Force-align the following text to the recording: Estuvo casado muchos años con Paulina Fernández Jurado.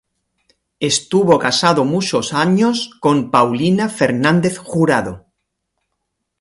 Estuvo 0.79 1.37
casado 1.37 1.85
muchos 1.85 2.33
años 2.33 2.89
con 2.99 3.29
Paulina 3.29 3.87
Fernández 3.87 4.57
Jurado. 4.57 5.27